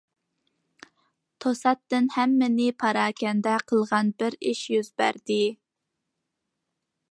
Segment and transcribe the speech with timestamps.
[1.43, 5.41] توساتتىن ھەممىنى پاراكەندە قىلغان بىر ئىش يۈز بەردى.